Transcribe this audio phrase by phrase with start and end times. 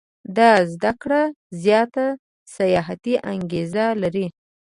[0.37, 1.21] دا زده کړه
[1.63, 2.05] زیاته
[2.55, 4.27] سیاحتي انګېزه لري.